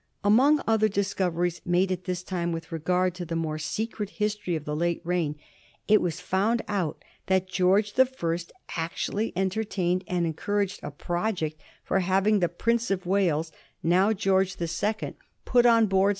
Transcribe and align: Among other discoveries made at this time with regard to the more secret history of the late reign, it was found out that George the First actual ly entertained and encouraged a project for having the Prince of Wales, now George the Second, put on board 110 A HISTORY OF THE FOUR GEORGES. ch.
Among 0.23 0.61
other 0.65 0.87
discoveries 0.89 1.61
made 1.63 1.91
at 1.91 2.05
this 2.05 2.23
time 2.23 2.51
with 2.51 2.71
regard 2.71 3.13
to 3.13 3.23
the 3.23 3.35
more 3.35 3.59
secret 3.59 4.09
history 4.09 4.55
of 4.55 4.65
the 4.65 4.75
late 4.75 4.99
reign, 5.03 5.35
it 5.87 6.01
was 6.01 6.19
found 6.19 6.63
out 6.67 7.05
that 7.27 7.47
George 7.47 7.93
the 7.93 8.07
First 8.07 8.51
actual 8.75 9.17
ly 9.17 9.31
entertained 9.35 10.03
and 10.07 10.25
encouraged 10.25 10.79
a 10.81 10.89
project 10.89 11.61
for 11.83 11.99
having 11.99 12.39
the 12.39 12.49
Prince 12.49 12.89
of 12.89 13.05
Wales, 13.05 13.51
now 13.83 14.11
George 14.11 14.55
the 14.55 14.67
Second, 14.67 15.17
put 15.45 15.67
on 15.67 15.67
board 15.67 15.67
110 15.67 15.69
A 15.69 15.69
HISTORY 15.69 15.69
OF 15.69 15.69
THE 15.69 15.91
FOUR 15.91 16.01
GEORGES. 16.01 16.07
ch. 16.07 16.09